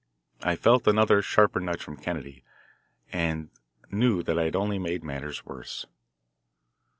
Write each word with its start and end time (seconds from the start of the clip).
I 0.41 0.55
felt 0.55 0.87
another, 0.87 1.21
sharper 1.21 1.59
nudge 1.59 1.83
from 1.83 1.95
Kennedy, 1.95 2.43
and 3.13 3.51
knew 3.91 4.23
that 4.23 4.39
I 4.39 4.45
had 4.45 4.55
only 4.55 4.79
made 4.79 5.03
matters 5.03 5.45
worse. 5.45 5.85